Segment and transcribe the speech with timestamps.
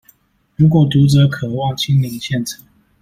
[0.55, 2.65] 如果讀者渴望親臨現場